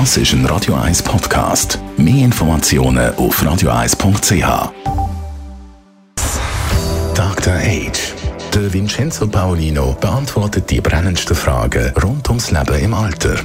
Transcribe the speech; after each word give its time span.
Das 0.00 0.16
ist 0.16 0.32
ein 0.32 0.44
Radio 0.46 0.74
1 0.74 1.04
Podcast. 1.04 1.78
Mehr 1.96 2.24
Informationen 2.24 3.14
auf 3.14 3.40
radio1.ch. 3.40 4.72
Dr. 7.14 7.54
Age. 7.54 8.14
Der 8.52 8.72
Vincenzo 8.72 9.28
Paolino 9.28 9.96
beantwortet 10.00 10.68
die 10.68 10.80
brennendsten 10.80 11.36
Fragen 11.36 11.92
rund 12.02 12.28
ums 12.28 12.50
Leben 12.50 12.76
im 12.82 12.92
Alter. 12.92 13.36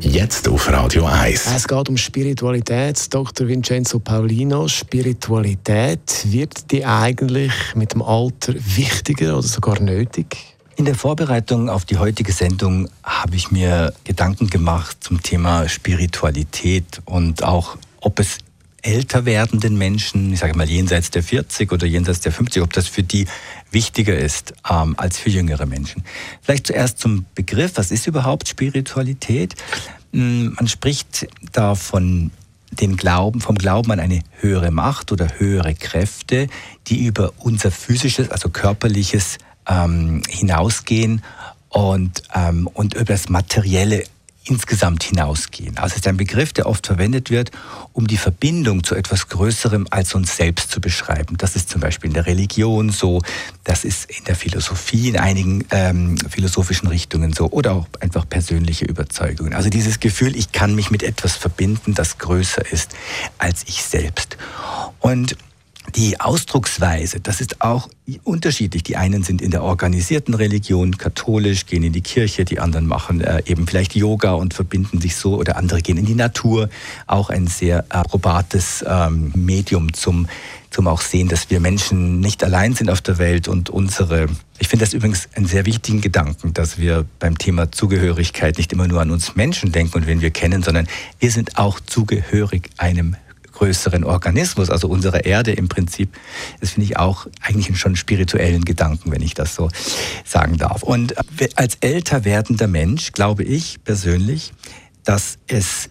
Jetzt 0.00 0.48
auf 0.48 0.72
Radio 0.72 1.04
1. 1.04 1.46
Es 1.54 1.68
geht 1.68 1.88
um 1.90 1.98
Spiritualität. 1.98 3.12
Dr. 3.12 3.46
Vincenzo 3.46 3.98
Paolino, 3.98 4.66
Spiritualität, 4.66 6.24
wird 6.24 6.72
die 6.72 6.86
eigentlich 6.86 7.52
mit 7.74 7.92
dem 7.92 8.00
Alter 8.00 8.54
wichtiger 8.54 9.34
oder 9.36 9.46
sogar 9.46 9.78
nötig? 9.78 10.57
In 10.78 10.84
der 10.84 10.94
Vorbereitung 10.94 11.70
auf 11.70 11.84
die 11.84 11.98
heutige 11.98 12.30
Sendung 12.30 12.88
habe 13.02 13.34
ich 13.34 13.50
mir 13.50 13.92
Gedanken 14.04 14.48
gemacht 14.48 14.98
zum 15.00 15.20
Thema 15.20 15.68
Spiritualität 15.68 17.02
und 17.04 17.42
auch, 17.42 17.76
ob 18.00 18.20
es 18.20 18.38
älter 18.82 19.24
werdenden 19.24 19.76
Menschen, 19.76 20.32
ich 20.32 20.38
sage 20.38 20.56
mal 20.56 20.68
jenseits 20.68 21.10
der 21.10 21.24
40 21.24 21.72
oder 21.72 21.84
jenseits 21.84 22.20
der 22.20 22.30
50, 22.30 22.62
ob 22.62 22.72
das 22.72 22.86
für 22.86 23.02
die 23.02 23.26
wichtiger 23.72 24.16
ist 24.16 24.54
ähm, 24.70 24.94
als 24.96 25.18
für 25.18 25.30
jüngere 25.30 25.66
Menschen. 25.66 26.04
Vielleicht 26.42 26.68
zuerst 26.68 27.00
zum 27.00 27.26
Begriff, 27.34 27.72
was 27.74 27.90
ist 27.90 28.06
überhaupt 28.06 28.46
Spiritualität? 28.46 29.56
Hm, 30.12 30.54
man 30.54 30.68
spricht 30.68 31.26
da 31.50 31.74
von 31.74 32.30
den 32.70 32.96
Glauben, 32.96 33.40
vom 33.40 33.56
Glauben 33.56 33.90
an 33.90 33.98
eine 33.98 34.20
höhere 34.38 34.70
Macht 34.70 35.10
oder 35.10 35.26
höhere 35.38 35.74
Kräfte, 35.74 36.46
die 36.86 37.04
über 37.04 37.32
unser 37.38 37.72
physisches, 37.72 38.30
also 38.30 38.48
körperliches 38.48 39.38
ähm, 39.68 40.22
hinausgehen 40.28 41.22
und, 41.68 42.22
ähm, 42.34 42.68
und 42.72 42.94
über 42.94 43.04
das 43.04 43.28
Materielle 43.28 44.04
insgesamt 44.48 45.02
hinausgehen. 45.02 45.76
Also 45.78 45.92
es 45.92 45.96
ist 45.98 46.08
ein 46.08 46.16
Begriff, 46.16 46.52
der 46.52 46.66
oft 46.66 46.86
verwendet 46.86 47.30
wird, 47.30 47.50
um 47.92 48.06
die 48.06 48.16
Verbindung 48.16 48.82
zu 48.82 48.94
etwas 48.94 49.28
Größerem 49.28 49.86
als 49.90 50.14
uns 50.14 50.36
selbst 50.36 50.70
zu 50.70 50.80
beschreiben. 50.80 51.36
Das 51.36 51.54
ist 51.54 51.68
zum 51.68 51.80
Beispiel 51.80 52.08
in 52.08 52.14
der 52.14 52.26
Religion 52.26 52.90
so, 52.90 53.20
das 53.64 53.84
ist 53.84 54.10
in 54.10 54.24
der 54.24 54.36
Philosophie, 54.36 55.08
in 55.08 55.18
einigen 55.18 55.64
ähm, 55.70 56.16
philosophischen 56.16 56.88
Richtungen 56.88 57.32
so 57.32 57.50
oder 57.50 57.72
auch 57.72 57.86
einfach 58.00 58.28
persönliche 58.28 58.86
Überzeugungen. 58.86 59.52
Also 59.52 59.68
dieses 59.68 60.00
Gefühl, 60.00 60.34
ich 60.36 60.52
kann 60.52 60.74
mich 60.74 60.90
mit 60.90 61.02
etwas 61.02 61.36
verbinden, 61.36 61.94
das 61.94 62.18
größer 62.18 62.72
ist 62.72 62.92
als 63.38 63.64
ich 63.66 63.82
selbst. 63.82 64.38
Und 65.00 65.36
die 65.94 66.20
Ausdrucksweise, 66.20 67.20
das 67.20 67.40
ist 67.40 67.60
auch 67.60 67.88
unterschiedlich. 68.24 68.82
Die 68.82 68.96
einen 68.96 69.22
sind 69.22 69.42
in 69.42 69.50
der 69.50 69.62
organisierten 69.62 70.34
Religion 70.34 70.96
katholisch, 70.96 71.66
gehen 71.66 71.82
in 71.82 71.92
die 71.92 72.00
Kirche, 72.00 72.44
die 72.44 72.60
anderen 72.60 72.86
machen 72.86 73.20
äh, 73.20 73.42
eben 73.46 73.66
vielleicht 73.66 73.94
Yoga 73.94 74.32
und 74.32 74.54
verbinden 74.54 75.00
sich 75.00 75.16
so 75.16 75.36
oder 75.36 75.56
andere 75.56 75.80
gehen 75.82 75.98
in 75.98 76.06
die 76.06 76.14
Natur. 76.14 76.68
Auch 77.06 77.30
ein 77.30 77.46
sehr 77.46 77.82
probates 77.82 78.84
ähm, 78.86 79.32
Medium 79.34 79.92
zum, 79.92 80.28
zum 80.70 80.86
auch 80.88 81.00
sehen, 81.00 81.28
dass 81.28 81.50
wir 81.50 81.60
Menschen 81.60 82.20
nicht 82.20 82.44
allein 82.44 82.74
sind 82.74 82.90
auf 82.90 83.00
der 83.00 83.18
Welt 83.18 83.48
und 83.48 83.70
unsere 83.70 84.26
ich 84.60 84.66
finde 84.66 84.84
das 84.84 84.92
übrigens 84.92 85.28
einen 85.34 85.46
sehr 85.46 85.66
wichtigen 85.66 86.00
Gedanken, 86.00 86.52
dass 86.52 86.78
wir 86.78 87.04
beim 87.20 87.38
Thema 87.38 87.70
Zugehörigkeit 87.70 88.58
nicht 88.58 88.72
immer 88.72 88.88
nur 88.88 89.00
an 89.00 89.12
uns 89.12 89.36
Menschen 89.36 89.70
denken 89.70 89.98
und 89.98 90.06
wen 90.08 90.20
wir 90.20 90.30
kennen, 90.30 90.64
sondern 90.64 90.88
wir 91.20 91.30
sind 91.30 91.58
auch 91.58 91.78
zugehörig 91.78 92.70
einem 92.76 93.14
größeren 93.58 94.04
Organismus, 94.04 94.70
also 94.70 94.88
unserer 94.88 95.24
Erde 95.24 95.52
im 95.52 95.68
Prinzip. 95.68 96.16
Das 96.60 96.70
finde 96.70 96.84
ich 96.84 96.96
auch 96.96 97.26
eigentlich 97.40 97.76
schon 97.78 97.96
spirituellen 97.96 98.64
Gedanken, 98.64 99.10
wenn 99.10 99.20
ich 99.20 99.34
das 99.34 99.54
so 99.54 99.68
sagen 100.24 100.58
darf. 100.58 100.82
Und 100.84 101.14
als 101.56 101.76
älter 101.80 102.24
werdender 102.24 102.68
Mensch 102.68 103.12
glaube 103.12 103.42
ich 103.42 103.82
persönlich, 103.82 104.52
dass 105.04 105.38
es 105.48 105.88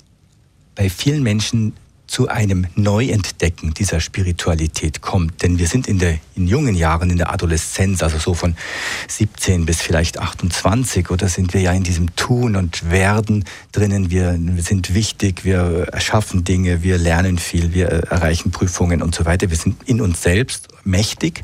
bei 0.75 0.89
vielen 0.89 1.23
Menschen 1.23 1.73
zu 2.07 2.29
einem 2.29 2.67
Neuentdecken 2.75 3.73
dieser 3.73 3.99
Spiritualität 3.99 5.01
kommt. 5.01 5.43
Denn 5.43 5.59
wir 5.59 5.67
sind 5.67 5.87
in, 5.87 5.99
der, 5.99 6.17
in 6.35 6.47
jungen 6.47 6.73
Jahren, 6.73 7.09
in 7.09 7.17
der 7.17 7.31
Adoleszenz, 7.31 8.01
also 8.01 8.17
so 8.17 8.33
von 8.33 8.55
17 9.07 9.65
bis 9.65 9.81
vielleicht 9.81 10.17
28, 10.17 11.09
oder 11.11 11.27
sind 11.27 11.53
wir 11.53 11.61
ja 11.61 11.73
in 11.73 11.83
diesem 11.83 12.15
Tun 12.15 12.55
und 12.55 12.89
Werden 12.89 13.43
drinnen. 13.73 14.09
Wir, 14.09 14.39
sind 14.57 14.93
wichtig, 14.93 15.43
wir 15.43 15.87
erschaffen 15.91 16.43
Dinge, 16.43 16.81
wir 16.81 16.97
lernen 16.97 17.37
viel, 17.37 17.73
wir 17.73 17.87
erreichen 17.87 18.51
Prüfungen 18.51 19.01
und 19.01 19.13
so 19.13 19.25
weiter. 19.25 19.49
Wir 19.49 19.57
sind 19.57 19.83
in 19.85 20.01
uns 20.01 20.21
selbst 20.21 20.69
mächtig. 20.87 21.43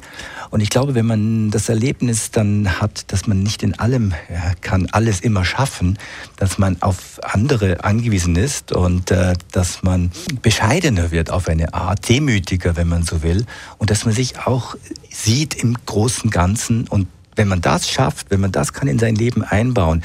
Und 0.49 0.61
ich 0.61 0.69
glaube, 0.69 0.95
wenn 0.95 1.05
man 1.05 1.51
das 1.51 1.69
Erlebnis 1.69 2.31
dann 2.31 2.79
hat, 2.79 3.11
dass 3.11 3.27
man 3.27 3.41
nicht 3.41 3.63
in 3.63 3.77
allem 3.79 4.13
ja, 4.29 4.53
kann 4.61 4.87
alles 4.91 5.19
immer 5.19 5.45
schaffen, 5.45 5.97
dass 6.37 6.57
man 6.57 6.81
auf 6.81 7.19
andere 7.23 7.83
angewiesen 7.83 8.35
ist 8.35 8.71
und 8.71 9.11
äh, 9.11 9.33
dass 9.51 9.83
man 9.83 10.11
bescheidener 10.41 11.11
wird 11.11 11.31
auf 11.31 11.47
eine 11.47 11.73
Art, 11.73 12.07
demütiger, 12.07 12.75
wenn 12.75 12.87
man 12.87 13.03
so 13.03 13.23
will, 13.23 13.45
und 13.77 13.89
dass 13.89 14.05
man 14.05 14.13
sich 14.13 14.39
auch 14.39 14.75
sieht 15.09 15.55
im 15.55 15.75
großen 15.85 16.29
Ganzen 16.29 16.87
und 16.87 17.07
wenn 17.35 17.47
man 17.47 17.61
das 17.61 17.89
schafft, 17.89 18.29
wenn 18.29 18.41
man 18.41 18.51
das 18.51 18.73
kann 18.73 18.87
in 18.87 18.99
sein 18.99 19.15
Leben 19.15 19.43
einbauen, 19.43 20.03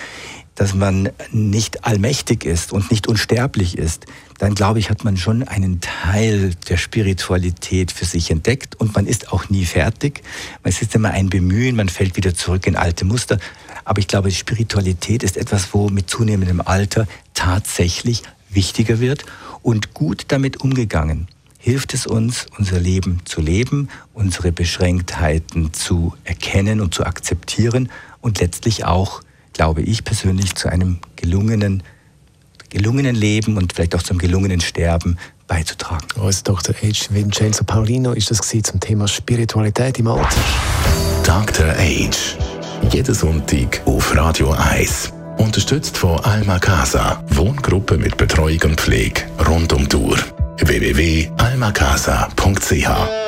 dass 0.59 0.75
man 0.75 1.11
nicht 1.31 1.85
allmächtig 1.85 2.45
ist 2.45 2.73
und 2.73 2.91
nicht 2.91 3.07
unsterblich 3.07 3.79
ist, 3.79 4.07
dann 4.39 4.57
glaube 4.57 4.81
ich, 4.81 4.91
hat 4.91 5.05
man 5.05 5.17
schon 5.17 5.47
einen 5.47 5.81
Teil 5.81 6.55
der 6.69 6.77
Spiritualität 6.77 7.93
für 7.93 8.05
sich 8.05 8.31
entdeckt 8.31 8.75
und 8.75 8.95
man 8.95 9.07
ist 9.07 9.33
auch 9.33 9.49
nie 9.51 9.65
fertig. 9.65 10.23
Es 10.65 10.83
ist 10.83 10.97
immer 10.97 11.11
ein 11.11 11.31
Bemühen, 11.31 11.77
man 11.77 11.89
fällt 11.89 12.17
wieder 12.17 12.35
zurück 12.35 12.67
in 12.67 12.75
alte 12.75 13.05
Muster. 13.05 13.39
Aber 13.85 14.01
ich 14.01 14.09
glaube, 14.09 14.33
Spiritualität 14.33 15.23
ist 15.23 15.37
etwas, 15.37 15.73
wo 15.73 15.89
mit 15.91 16.11
zunehmendem 16.11 16.61
Alter 16.61 17.07
tatsächlich 17.35 18.25
wichtiger 18.51 18.99
wird 18.99 19.25
und 19.63 19.95
gut 19.95 20.25
damit 20.29 20.61
umgegangen 20.61 21.29
hilft 21.61 21.93
es 21.93 22.07
uns, 22.07 22.47
unser 22.57 22.79
Leben 22.79 23.21
zu 23.25 23.41
leben, 23.41 23.89
unsere 24.15 24.53
Beschränktheiten 24.53 25.75
zu 25.75 26.15
erkennen 26.25 26.81
und 26.81 26.95
zu 26.95 27.05
akzeptieren 27.05 27.91
und 28.21 28.41
letztlich 28.41 28.85
auch 28.85 29.23
glaube 29.59 29.83
ich 29.83 30.05
persönlich, 30.05 30.55
zu 30.55 30.71
einem 30.71 31.01
gelungenen, 31.17 31.83
gelungenen 32.71 33.15
Leben 33.17 33.57
und 33.57 33.73
vielleicht 33.75 33.97
auch 33.97 34.03
zum 34.03 34.19
gelungenen 34.19 34.61
Sterben 34.61 35.19
beizutragen. 35.49 36.07
Unser 36.15 36.45
Dr. 36.45 36.77
H. 36.77 37.07
Vincenzo 37.11 37.65
Paulino 37.65 38.13
ist 38.13 38.31
das 38.31 38.39
zum 38.39 38.81
Thema 38.81 39.09
Spiritualität 39.09 39.99
im 39.99 40.07
Alter. 40.07 40.29
Dr. 41.25 41.75
H. 41.75 42.11
Jeden 42.93 43.15
Sonntag 43.15 43.81
auf 43.85 44.17
Radio 44.17 44.53
1. 44.53 45.13
Unterstützt 45.39 45.99
von 45.99 46.21
Alma 46.21 46.61
Casa, 46.61 47.25
Wohngruppe 47.31 47.99
mit 47.99 48.17
Betreuung 48.17 48.61
und 48.63 48.81
Pflege 48.81 49.23
rund 49.45 49.73
um 49.73 49.89
Tour. 49.89 50.17
www.almacasa.ch 50.61 53.28